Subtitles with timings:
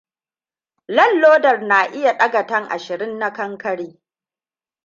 [0.87, 3.99] Lallodar na iya ɗaga tan ashirin na kankare.